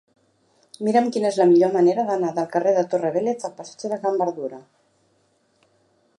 [0.87, 3.93] Mira'm quina és la millor manera d'anar del carrer de la Torre Vélez al passatge
[3.93, 4.63] de Can Berdura.